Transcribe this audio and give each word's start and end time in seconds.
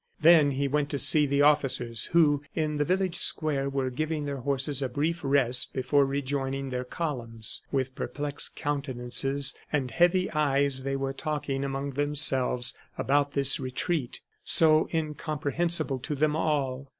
Then 0.19 0.49
he 0.53 0.67
went 0.67 0.89
to 0.89 0.97
see 0.97 1.27
the 1.27 1.43
officers 1.43 2.05
who 2.05 2.41
in 2.55 2.77
the 2.77 2.83
village 2.83 3.17
square 3.17 3.69
were 3.69 3.91
giving 3.91 4.25
their 4.25 4.39
horses 4.39 4.81
a 4.81 4.89
brief 4.89 5.19
rest 5.23 5.73
before 5.73 6.07
rejoining 6.07 6.71
their 6.71 6.83
columns. 6.83 7.61
With 7.71 7.93
perplexed 7.93 8.55
countenances 8.55 9.53
and 9.71 9.91
heavy 9.91 10.31
eyes 10.31 10.81
they 10.81 10.95
were 10.95 11.13
talking 11.13 11.63
among 11.63 11.91
themselves 11.91 12.75
about 12.97 13.33
this 13.33 13.59
retreat, 13.59 14.21
so 14.43 14.89
incomprehensible 14.91 15.99
to 15.99 16.15
them 16.15 16.35
all. 16.35 16.89